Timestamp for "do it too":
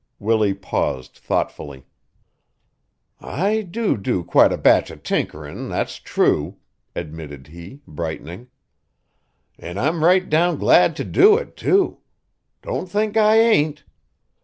11.03-11.99